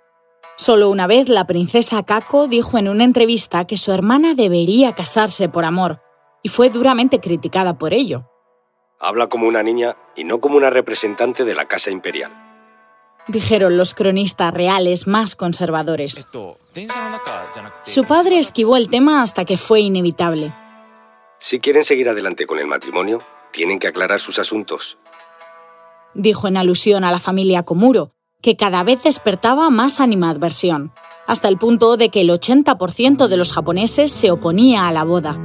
Solo 0.55 0.89
una 0.89 1.07
vez 1.07 1.27
la 1.27 1.47
princesa 1.47 2.03
Kako 2.03 2.47
dijo 2.47 2.77
en 2.77 2.87
una 2.87 3.03
entrevista 3.03 3.65
que 3.65 3.77
su 3.77 3.91
hermana 3.91 4.35
debería 4.35 4.93
casarse 4.93 5.49
por 5.49 5.65
amor, 5.65 6.01
y 6.43 6.49
fue 6.49 6.69
duramente 6.69 7.19
criticada 7.19 7.77
por 7.77 7.93
ello. 7.93 8.29
Habla 8.99 9.27
como 9.27 9.47
una 9.47 9.63
niña 9.63 9.97
y 10.15 10.23
no 10.23 10.39
como 10.39 10.57
una 10.57 10.69
representante 10.69 11.45
de 11.45 11.55
la 11.55 11.65
Casa 11.65 11.91
Imperial. 11.91 12.31
Dijeron 13.27 13.77
los 13.77 13.93
cronistas 13.93 14.53
reales 14.53 15.07
más 15.07 15.35
conservadores. 15.35 16.27
Su 17.83 18.03
padre 18.03 18.39
esquivó 18.39 18.75
el 18.75 18.89
tema 18.89 19.21
hasta 19.21 19.45
que 19.45 19.57
fue 19.57 19.79
inevitable. 19.81 20.53
Si 21.39 21.59
quieren 21.59 21.85
seguir 21.85 22.09
adelante 22.09 22.45
con 22.45 22.59
el 22.59 22.67
matrimonio, 22.67 23.21
tienen 23.51 23.79
que 23.79 23.87
aclarar 23.87 24.19
sus 24.19 24.39
asuntos. 24.39 24.97
Dijo 26.13 26.47
en 26.47 26.57
alusión 26.57 27.03
a 27.03 27.11
la 27.11 27.19
familia 27.19 27.63
Komuro, 27.63 28.11
que 28.41 28.57
cada 28.57 28.83
vez 28.83 29.03
despertaba 29.03 29.69
más 29.69 30.01
animadversión, 30.01 30.93
hasta 31.27 31.47
el 31.47 31.57
punto 31.57 31.95
de 31.95 32.09
que 32.09 32.21
el 32.21 32.29
80% 32.29 33.27
de 33.27 33.37
los 33.37 33.53
japoneses 33.53 34.11
se 34.11 34.31
oponía 34.31 34.87
a 34.87 34.91
la 34.91 35.05
boda. 35.05 35.39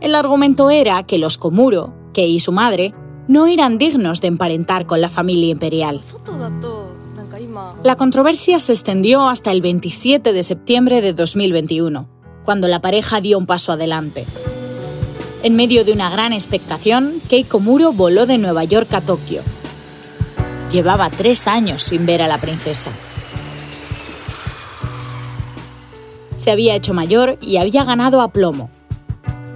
El 0.00 0.14
argumento 0.14 0.70
era 0.70 1.02
que 1.04 1.18
los 1.18 1.36
Komuro, 1.36 1.94
Kei 2.16 2.36
y 2.36 2.40
su 2.40 2.50
madre 2.50 2.94
no 3.28 3.46
eran 3.46 3.76
dignos 3.76 4.22
de 4.22 4.28
emparentar 4.28 4.86
con 4.86 5.02
la 5.02 5.10
familia 5.10 5.50
imperial. 5.50 6.00
La 7.84 7.96
controversia 7.96 8.58
se 8.58 8.72
extendió 8.72 9.28
hasta 9.28 9.52
el 9.52 9.60
27 9.60 10.32
de 10.32 10.42
septiembre 10.42 11.02
de 11.02 11.12
2021, 11.12 12.08
cuando 12.42 12.68
la 12.68 12.80
pareja 12.80 13.20
dio 13.20 13.36
un 13.36 13.44
paso 13.44 13.72
adelante. 13.72 14.24
En 15.42 15.56
medio 15.56 15.84
de 15.84 15.92
una 15.92 16.08
gran 16.08 16.32
expectación, 16.32 17.20
Kei 17.28 17.44
Komuro 17.44 17.92
voló 17.92 18.24
de 18.24 18.38
Nueva 18.38 18.64
York 18.64 18.94
a 18.94 19.02
Tokio. 19.02 19.42
Llevaba 20.72 21.10
tres 21.10 21.46
años 21.46 21.82
sin 21.82 22.06
ver 22.06 22.22
a 22.22 22.28
la 22.28 22.38
princesa. 22.38 22.92
Se 26.34 26.50
había 26.50 26.74
hecho 26.74 26.94
mayor 26.94 27.36
y 27.42 27.58
había 27.58 27.84
ganado 27.84 28.22
a 28.22 28.32
plomo, 28.32 28.70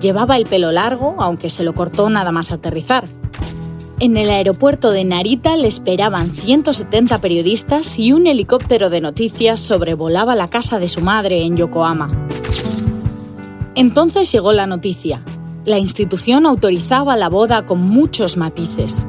Llevaba 0.01 0.37
el 0.37 0.47
pelo 0.47 0.73
largo, 0.73 1.17
aunque 1.19 1.51
se 1.51 1.63
lo 1.63 1.75
cortó 1.75 2.09
nada 2.09 2.33
más 2.33 2.53
aterrizar. 2.53 3.07
En 3.99 4.17
el 4.17 4.31
aeropuerto 4.31 4.93
de 4.93 5.05
Narita 5.05 5.57
le 5.57 5.69
esperaban 5.69 6.35
170 6.35 7.19
periodistas 7.19 7.99
y 7.99 8.15
un 8.15 8.27
helicóptero 8.27 8.89
de 8.89 9.03
noticias 9.03 9.61
sobrevolaba 9.61 10.35
la 10.35 10.49
casa 10.49 10.79
de 10.79 10.89
su 10.89 11.03
madre 11.03 11.45
en 11.45 11.59
Yokohama. 11.59 12.11
Entonces 13.75 14.33
llegó 14.33 14.53
la 14.53 14.67
noticia. 14.67 15.23
La 15.67 15.77
institución 15.77 16.47
autorizaba 16.47 17.19
la 17.19 17.29
boda 17.29 17.67
con 17.67 17.83
muchos 17.83 18.39
matices. 18.39 19.07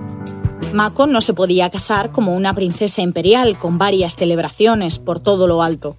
Mako 0.74 1.08
no 1.08 1.22
se 1.22 1.34
podía 1.34 1.70
casar 1.70 2.12
como 2.12 2.36
una 2.36 2.54
princesa 2.54 3.02
imperial 3.02 3.58
con 3.58 3.78
varias 3.78 4.16
celebraciones 4.16 5.00
por 5.00 5.22
todo 5.22 5.48
lo 5.48 5.62
alto. 5.64 5.96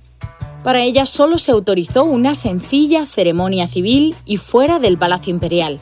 Para 0.62 0.83
ella 0.83 1.07
solo 1.07 1.38
se 1.38 1.50
autorizó 1.50 2.04
una 2.04 2.35
sencilla 2.35 3.07
ceremonia 3.07 3.66
civil 3.66 4.14
y 4.25 4.37
fuera 4.37 4.78
del 4.78 4.97
Palacio 4.97 5.33
Imperial. 5.33 5.81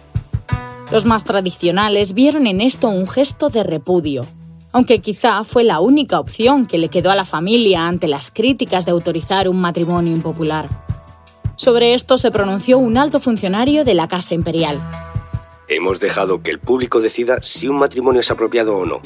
Los 0.90 1.04
más 1.04 1.25
tradicionales 1.25 2.14
vieron 2.14 2.46
en 2.46 2.60
esto 2.60 2.88
un 2.88 3.06
gesto 3.06 3.50
de 3.50 3.62
repudio, 3.62 4.26
aunque 4.72 5.00
quizá 5.00 5.44
fue 5.44 5.64
la 5.64 5.80
única 5.80 6.18
opción 6.18 6.66
que 6.66 6.78
le 6.78 6.88
quedó 6.88 7.10
a 7.10 7.14
la 7.14 7.26
familia 7.26 7.87
ante 7.87 8.08
las 8.08 8.30
críticas 8.30 8.87
de 8.87 8.92
autorizar 8.92 9.49
un 9.49 9.60
matrimonio 9.60 10.14
impopular. 10.14 10.68
Sobre 11.56 11.92
esto 11.92 12.16
se 12.16 12.30
pronunció 12.30 12.78
un 12.78 12.96
alto 12.96 13.20
funcionario 13.20 13.84
de 13.84 13.94
la 13.94 14.08
Casa 14.08 14.34
Imperial. 14.34 14.80
Hemos 15.68 16.00
dejado 16.00 16.42
que 16.42 16.50
el 16.50 16.58
público 16.58 17.00
decida 17.00 17.38
si 17.42 17.68
un 17.68 17.78
matrimonio 17.78 18.22
es 18.22 18.30
apropiado 18.30 18.76
o 18.76 18.87
no. 18.87 19.02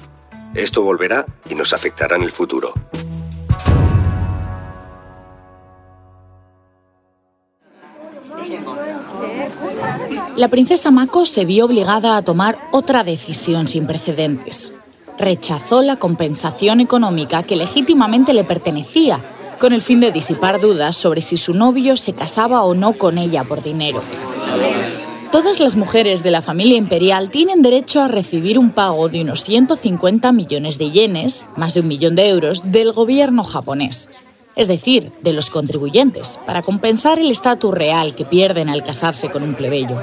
Esto 0.54 0.82
volverá 0.82 1.26
y 1.50 1.56
nos 1.56 1.72
afectará 1.72 2.14
en 2.14 2.22
el 2.22 2.30
futuro. 2.30 2.72
La 10.36 10.48
princesa 10.48 10.90
Mako 10.90 11.26
se 11.26 11.44
vio 11.44 11.66
obligada 11.66 12.16
a 12.16 12.22
tomar 12.22 12.58
otra 12.72 13.04
decisión 13.04 13.68
sin 13.68 13.86
precedentes. 13.86 14.72
Rechazó 15.16 15.80
la 15.80 15.96
compensación 15.96 16.80
económica 16.80 17.44
que 17.44 17.54
legítimamente 17.54 18.34
le 18.34 18.42
pertenecía, 18.42 19.24
con 19.60 19.72
el 19.72 19.80
fin 19.80 20.00
de 20.00 20.10
disipar 20.10 20.60
dudas 20.60 20.96
sobre 20.96 21.20
si 21.20 21.36
su 21.36 21.54
novio 21.54 21.96
se 21.96 22.14
casaba 22.14 22.64
o 22.64 22.74
no 22.74 22.98
con 22.98 23.16
ella 23.18 23.44
por 23.44 23.62
dinero. 23.62 24.02
Todas 25.30 25.60
las 25.60 25.76
mujeres 25.76 26.24
de 26.24 26.32
la 26.32 26.42
familia 26.42 26.78
imperial 26.78 27.30
tienen 27.30 27.62
derecho 27.62 28.02
a 28.02 28.08
recibir 28.08 28.58
un 28.58 28.70
pago 28.70 29.08
de 29.08 29.22
unos 29.22 29.44
150 29.44 30.32
millones 30.32 30.78
de 30.78 30.90
yenes, 30.90 31.46
más 31.56 31.74
de 31.74 31.80
un 31.80 31.88
millón 31.88 32.16
de 32.16 32.28
euros, 32.28 32.72
del 32.72 32.92
gobierno 32.92 33.44
japonés. 33.44 34.08
Es 34.56 34.68
decir, 34.68 35.12
de 35.22 35.32
los 35.32 35.50
contribuyentes, 35.50 36.38
para 36.46 36.62
compensar 36.62 37.18
el 37.18 37.30
estatus 37.30 37.74
real 37.74 38.14
que 38.14 38.24
pierden 38.24 38.68
al 38.68 38.84
casarse 38.84 39.30
con 39.30 39.42
un 39.42 39.54
plebeyo. 39.54 40.00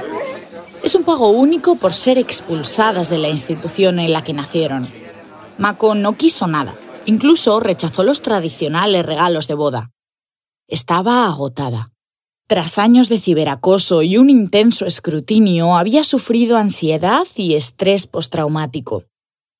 Es 0.83 0.95
un 0.95 1.03
pago 1.03 1.29
único 1.29 1.75
por 1.75 1.93
ser 1.93 2.17
expulsadas 2.17 3.09
de 3.09 3.17
la 3.17 3.29
institución 3.29 3.99
en 3.99 4.11
la 4.13 4.23
que 4.23 4.33
nacieron. 4.33 4.87
Mako 5.57 5.95
no 5.95 6.17
quiso 6.17 6.47
nada, 6.47 6.75
incluso 7.05 7.59
rechazó 7.59 8.03
los 8.03 8.21
tradicionales 8.21 9.05
regalos 9.05 9.47
de 9.47 9.53
boda. 9.53 9.91
Estaba 10.67 11.25
agotada. 11.25 11.91
Tras 12.47 12.79
años 12.79 13.07
de 13.07 13.19
ciberacoso 13.19 14.01
y 14.01 14.17
un 14.17 14.29
intenso 14.29 14.85
escrutinio, 14.85 15.77
había 15.77 16.03
sufrido 16.03 16.57
ansiedad 16.57 17.25
y 17.35 17.55
estrés 17.55 18.07
postraumático. 18.07 19.05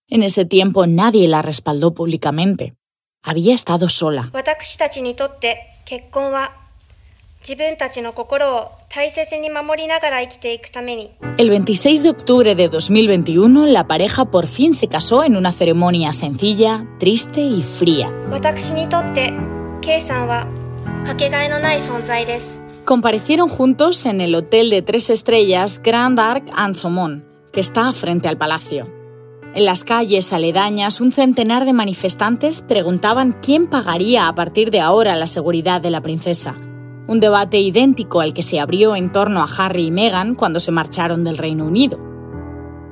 En 0.10 0.24
ese 0.24 0.44
tiempo 0.44 0.88
nadie 0.88 1.28
la 1.30 1.42
respaldó 1.42 1.94
públicamente. 1.94 2.76
Había 3.24 3.54
estado 3.54 3.88
sola. 3.88 4.32
El 11.38 11.50
26 11.50 12.04
de 12.04 12.10
octubre 12.10 12.56
de 12.56 12.68
2021, 12.68 13.68
la 13.68 13.88
pareja 13.88 14.25
por 14.25 14.48
fin 14.48 14.74
se 14.74 14.88
casó 14.88 15.24
en 15.24 15.36
una 15.36 15.51
ceremonia 15.51 16.13
sencilla, 16.13 16.88
triste 17.00 17.42
y 17.42 17.62
fría. 17.62 18.08
Comparecieron 22.86 23.50
juntos 23.50 24.06
en 24.06 24.22
el 24.22 24.34
hotel 24.34 24.72
de 24.72 24.82
tres 24.82 25.12
estrellas 25.12 25.80
Grand 25.84 26.20
Arc 26.20 26.50
Anzomón, 26.56 27.24
que 27.51 27.60
está 27.60 27.94
frente 27.94 28.28
al 28.28 28.38
palacio. 28.38 29.00
En 29.53 29.65
las 29.65 29.84
calles 29.84 30.31
aledañas, 30.31 31.01
un 31.01 31.12
centenar 31.12 31.65
de 31.65 31.74
manifestantes 31.74 32.62
preguntaban 32.62 33.36
quién 33.41 33.67
pagaría 33.67 34.29
a 34.29 34.36
partir 34.36 34.72
de 34.72 34.79
ahora 34.79 35.17
la 35.17 35.27
seguridad 35.27 35.81
de 35.81 35.91
la 35.91 36.00
princesa. 36.00 36.55
Un 37.08 37.20
debate 37.20 37.60
idéntico 37.60 38.22
al 38.22 38.34
que 38.34 38.43
se 38.43 38.62
abrió 38.62 38.96
en 38.96 39.12
torno 39.12 39.41
a 39.41 39.50
Harry 39.58 39.88
y 39.88 39.91
Meghan 39.91 40.36
cuando 40.36 40.62
se 40.62 40.72
marcharon 40.72 41.25
del 41.25 41.38
Reino 41.38 41.65
Unido. 41.65 42.00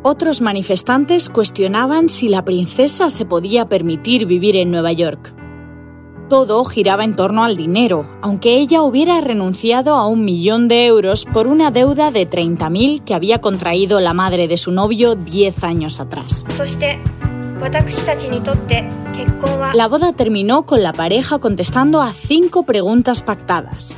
Otros 0.03 0.41
manifestantes 0.41 1.29
cuestionaban 1.29 2.09
si 2.09 2.27
la 2.27 2.43
princesa 2.43 3.09
se 3.09 3.25
podía 3.25 3.69
permitir 3.69 4.25
vivir 4.25 4.57
en 4.57 4.69
Nueva 4.69 4.91
York. 4.91 5.33
Todo 6.29 6.63
giraba 6.63 7.03
en 7.03 7.15
torno 7.15 7.43
al 7.43 7.57
dinero, 7.57 8.05
aunque 8.21 8.57
ella 8.57 8.83
hubiera 8.83 9.19
renunciado 9.19 9.95
a 9.95 10.05
un 10.05 10.23
millón 10.23 10.67
de 10.67 10.85
euros 10.85 11.25
por 11.25 11.47
una 11.47 11.71
deuda 11.71 12.11
de 12.11 12.29
30.000 12.29 13.03
que 13.03 13.15
había 13.15 13.41
contraído 13.41 13.99
la 13.99 14.13
madre 14.13 14.47
de 14.47 14.57
su 14.57 14.71
novio 14.71 15.15
10 15.15 15.63
años 15.63 15.99
atrás. 15.99 16.45
La 19.73 19.87
boda 19.87 20.13
terminó 20.13 20.67
con 20.67 20.83
la 20.83 20.93
pareja 20.93 21.39
contestando 21.39 21.99
a 21.99 22.13
cinco 22.13 22.61
preguntas 22.61 23.23
pactadas. 23.23 23.97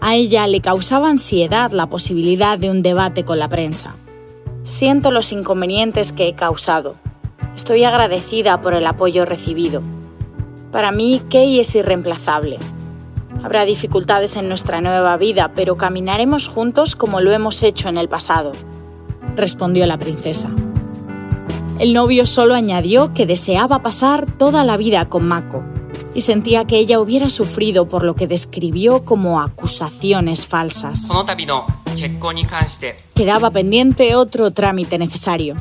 A 0.00 0.14
ella 0.14 0.46
le 0.46 0.60
causaba 0.60 1.10
ansiedad 1.10 1.72
la 1.72 1.88
posibilidad 1.88 2.58
de 2.58 2.70
un 2.70 2.82
debate 2.82 3.24
con 3.24 3.40
la 3.40 3.48
prensa. 3.48 3.96
Siento 4.62 5.10
los 5.10 5.32
inconvenientes 5.32 6.12
que 6.12 6.28
he 6.28 6.34
causado. 6.34 6.94
Estoy 7.56 7.82
agradecida 7.82 8.60
por 8.62 8.72
el 8.72 8.86
apoyo 8.86 9.24
recibido. 9.24 9.82
Para 10.72 10.90
mí, 10.90 11.22
Kay 11.30 11.60
es 11.60 11.74
irreemplazable. 11.74 12.58
Habrá 13.42 13.64
dificultades 13.64 14.36
en 14.36 14.48
nuestra 14.48 14.80
nueva 14.80 15.16
vida, 15.16 15.52
pero 15.54 15.76
caminaremos 15.76 16.48
juntos 16.48 16.96
como 16.96 17.20
lo 17.20 17.32
hemos 17.32 17.62
hecho 17.62 17.88
en 17.88 17.98
el 17.98 18.08
pasado, 18.08 18.52
respondió 19.36 19.86
la 19.86 19.98
princesa. 19.98 20.50
El 21.78 21.92
novio 21.92 22.26
solo 22.26 22.54
añadió 22.54 23.12
que 23.12 23.26
deseaba 23.26 23.82
pasar 23.82 24.26
toda 24.26 24.64
la 24.64 24.76
vida 24.76 25.08
con 25.08 25.28
Mako 25.28 25.62
y 26.14 26.22
sentía 26.22 26.64
que 26.64 26.78
ella 26.78 26.98
hubiera 26.98 27.28
sufrido 27.28 27.86
por 27.86 28.02
lo 28.02 28.14
que 28.14 28.26
describió 28.26 29.04
como 29.04 29.40
acusaciones 29.40 30.46
falsas. 30.46 31.08
Quedaba 33.14 33.50
pendiente 33.50 34.14
otro 34.16 34.50
trámite 34.50 34.98
necesario 34.98 35.56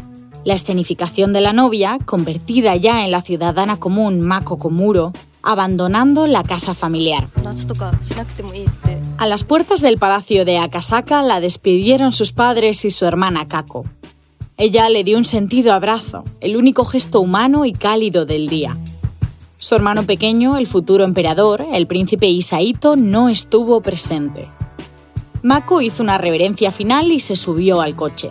la 0.46 0.54
escenificación 0.54 1.34
de 1.34 1.42
la 1.42 1.52
novia, 1.52 2.00
convertida 2.06 2.76
ya 2.76 3.04
en 3.04 3.12
la 3.12 3.22
ciudadana 3.22 3.78
común 3.78 4.22
Mako 4.22 4.58
Komuro, 4.58 5.12
abandonando 5.42 6.28
la 6.28 6.44
casa 6.44 6.74
familiar. 6.74 7.28
A 9.18 9.28
las 9.28 9.44
puertas 9.44 9.82
del 9.82 9.98
palacio 9.98 10.46
de 10.46 10.60
Akasaka 10.60 11.22
la 11.24 11.40
despidieron 11.40 12.12
sus 12.12 12.32
padres 12.32 12.86
y 12.86 12.92
su 12.92 13.06
hermana 13.06 13.48
Kako. 13.48 13.86
Ella 14.58 14.88
le 14.90 15.04
dio 15.04 15.18
un 15.18 15.26
sentido 15.26 15.74
abrazo, 15.74 16.24
el 16.40 16.56
único 16.56 16.86
gesto 16.86 17.20
humano 17.20 17.66
y 17.66 17.74
cálido 17.74 18.26
del 18.26 18.48
día. 18.48 18.78
Su 19.58 19.74
hermano 19.76 20.06
pequeño, 20.06 20.58
el 20.58 20.68
futuro 20.68 21.04
emperador, 21.04 21.66
el 21.74 21.88
príncipe 21.88 22.28
Isaito, 22.28 22.96
no 22.96 23.30
estuvo 23.30 23.82
presente. 23.82 24.48
Mako 25.42 25.82
hizo 25.82 26.04
una 26.04 26.18
reverencia 26.18 26.72
final 26.72 27.12
y 27.12 27.20
se 27.20 27.36
subió 27.36 27.82
al 27.82 27.96
coche. 27.96 28.30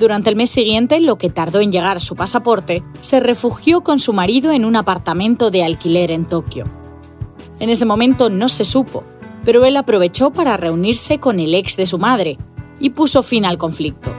Durante 0.00 0.30
el 0.30 0.36
mes 0.36 0.48
siguiente, 0.48 0.98
lo 0.98 1.18
que 1.18 1.28
tardó 1.28 1.60
en 1.60 1.72
llegar 1.72 2.00
su 2.00 2.16
pasaporte, 2.16 2.82
se 3.02 3.20
refugió 3.20 3.82
con 3.82 3.98
su 3.98 4.14
marido 4.14 4.50
en 4.50 4.64
un 4.64 4.74
apartamento 4.74 5.50
de 5.50 5.62
alquiler 5.62 6.10
en 6.10 6.24
Tokio. 6.24 6.64
En 7.58 7.68
ese 7.68 7.84
momento 7.84 8.30
no 8.30 8.48
se 8.48 8.64
supo, 8.64 9.04
pero 9.44 9.66
él 9.66 9.76
aprovechó 9.76 10.30
para 10.30 10.56
reunirse 10.56 11.18
con 11.18 11.38
el 11.38 11.54
ex 11.54 11.76
de 11.76 11.84
su 11.84 11.98
madre 11.98 12.38
y 12.80 12.88
puso 12.90 13.22
fin 13.22 13.44
al 13.44 13.58
conflicto. 13.58 14.10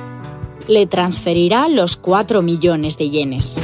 Le 0.67 0.85
transferirá 0.85 1.67
los 1.67 1.97
4 1.97 2.43
millones 2.43 2.99
de 2.99 3.09
yenes. 3.09 3.59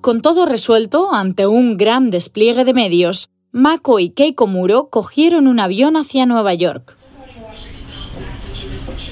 Con 0.00 0.22
todo 0.22 0.46
resuelto, 0.46 1.12
ante 1.12 1.46
un 1.46 1.76
gran 1.76 2.08
despliegue 2.08 2.64
de 2.64 2.72
medios, 2.72 3.28
Mako 3.52 3.98
y 3.98 4.10
Keiko 4.10 4.46
Muro 4.46 4.90
cogieron 4.90 5.48
un 5.48 5.58
avión 5.58 5.96
hacia 5.96 6.24
Nueva 6.24 6.54
York. 6.54 6.96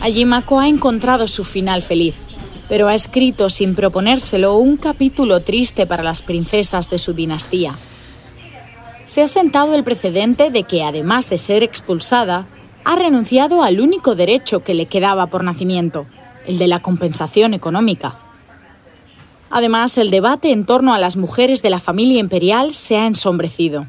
Allí 0.01 0.24
Mako 0.24 0.61
ha 0.61 0.68
encontrado 0.68 1.27
su 1.27 1.42
final 1.42 1.83
feliz, 1.83 2.14
pero 2.68 2.87
ha 2.87 2.94
escrito 2.94 3.51
sin 3.51 3.74
proponérselo 3.74 4.55
un 4.55 4.77
capítulo 4.77 5.40
triste 5.40 5.87
para 5.87 6.05
las 6.05 6.22
princesas 6.22 6.88
de 6.88 6.98
su 6.98 7.14
dinastía. 7.14 7.74
Se 9.07 9.22
ha 9.22 9.27
sentado 9.27 9.74
el 9.74 9.83
precedente 9.83 10.51
de 10.53 10.62
que, 10.62 10.85
además 10.85 11.29
de 11.29 11.38
ser 11.38 11.64
expulsada, 11.64 12.46
ha 12.85 12.94
renunciado 12.94 13.64
al 13.64 13.81
único 13.81 14.14
derecho 14.14 14.62
que 14.62 14.74
le 14.74 14.87
quedaba 14.87 15.27
por 15.27 15.42
nacimiento, 15.42 16.07
el 16.46 16.59
de 16.59 16.68
la 16.68 16.81
compensación 16.81 17.55
económica. 17.55 18.20
Además, 19.51 19.98
el 19.98 20.12
debate 20.12 20.53
en 20.53 20.64
torno 20.64 20.94
a 20.94 20.98
las 20.98 21.16
mujeres 21.16 21.61
de 21.61 21.70
la 21.70 21.81
familia 21.81 22.20
imperial 22.20 22.72
se 22.72 22.98
ha 22.98 23.09
ensombrecido. 23.09 23.88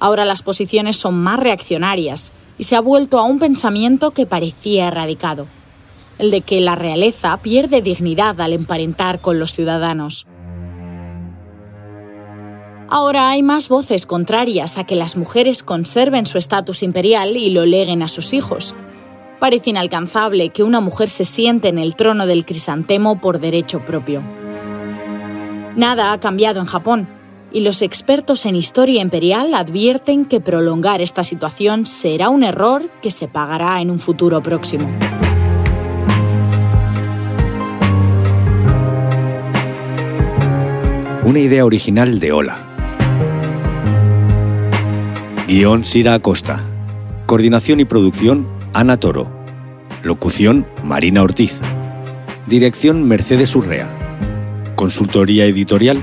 Ahora 0.00 0.24
las 0.24 0.42
posiciones 0.42 0.96
son 0.96 1.20
más 1.20 1.40
reaccionarias 1.40 2.32
y 2.56 2.64
se 2.64 2.76
ha 2.76 2.80
vuelto 2.80 3.18
a 3.18 3.24
un 3.24 3.38
pensamiento 3.38 4.12
que 4.12 4.26
parecía 4.26 4.88
erradicado, 4.88 5.46
el 6.18 6.30
de 6.30 6.40
que 6.40 6.60
la 6.60 6.74
realeza 6.74 7.36
pierde 7.38 7.82
dignidad 7.82 8.40
al 8.40 8.52
emparentar 8.52 9.20
con 9.20 9.38
los 9.38 9.52
ciudadanos. 9.52 10.26
Ahora 12.90 13.28
hay 13.28 13.42
más 13.42 13.68
voces 13.68 14.06
contrarias 14.06 14.78
a 14.78 14.84
que 14.84 14.96
las 14.96 15.16
mujeres 15.16 15.62
conserven 15.62 16.24
su 16.24 16.38
estatus 16.38 16.82
imperial 16.82 17.36
y 17.36 17.50
lo 17.50 17.66
leguen 17.66 18.02
a 18.02 18.08
sus 18.08 18.32
hijos. 18.32 18.74
Parece 19.38 19.70
inalcanzable 19.70 20.48
que 20.48 20.62
una 20.62 20.80
mujer 20.80 21.10
se 21.10 21.24
siente 21.24 21.68
en 21.68 21.78
el 21.78 21.96
trono 21.96 22.26
del 22.26 22.46
crisantemo 22.46 23.20
por 23.20 23.40
derecho 23.40 23.84
propio. 23.84 24.22
Nada 25.76 26.12
ha 26.12 26.18
cambiado 26.18 26.60
en 26.60 26.66
Japón, 26.66 27.08
y 27.52 27.60
los 27.60 27.82
expertos 27.82 28.46
en 28.46 28.56
historia 28.56 29.00
imperial 29.00 29.54
advierten 29.54 30.24
que 30.24 30.40
prolongar 30.40 31.00
esta 31.00 31.24
situación 31.24 31.86
será 31.86 32.28
un 32.28 32.42
error 32.42 32.90
que 33.02 33.10
se 33.10 33.28
pagará 33.28 33.80
en 33.80 33.90
un 33.90 33.98
futuro 33.98 34.42
próximo. 34.42 34.90
Una 41.24 41.40
idea 41.40 41.64
original 41.64 42.20
de 42.20 42.32
Ola. 42.32 42.64
Guión 45.46 45.84
Sira 45.84 46.14
Acosta. 46.14 46.60
Coordinación 47.26 47.80
y 47.80 47.84
producción 47.84 48.48
Ana 48.72 48.98
Toro. 48.98 49.30
Locución 50.02 50.66
Marina 50.82 51.22
Ortiz. 51.22 51.60
Dirección 52.46 53.02
Mercedes 53.06 53.54
Urrea. 53.56 53.88
Consultoría 54.74 55.44
editorial 55.44 56.02